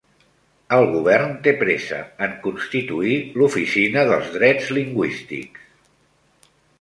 El 0.75 0.83
govern 0.93 1.33
té 1.47 1.51
pressa 1.59 1.99
en 2.27 2.33
constituir 2.45 3.17
l'Oficina 3.41 4.07
dels 4.13 4.31
Drets 4.39 4.73
Lingüístics 4.79 6.51